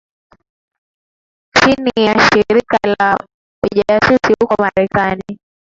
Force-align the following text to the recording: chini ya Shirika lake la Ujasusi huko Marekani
chini 1.59 1.91
ya 1.97 2.19
Shirika 2.29 2.55
lake 2.83 2.95
la 2.99 3.17
Ujasusi 3.63 4.35
huko 4.39 4.55
Marekani 4.63 5.39